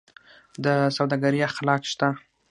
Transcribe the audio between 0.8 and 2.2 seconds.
سوداګرۍ اخلاق شته؟